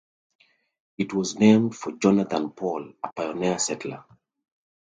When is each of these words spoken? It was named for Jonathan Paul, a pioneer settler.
It 0.97 1.13
was 1.13 1.37
named 1.37 1.75
for 1.75 1.91
Jonathan 1.91 2.49
Paul, 2.53 2.93
a 3.03 3.13
pioneer 3.13 3.59
settler. 3.59 4.03